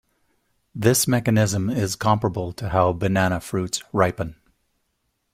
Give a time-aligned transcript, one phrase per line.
[0.73, 4.35] This mechanism is comparable to how banana fruits ripen.